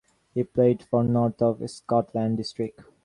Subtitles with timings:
[0.33, 2.81] He played for North of Scotland District.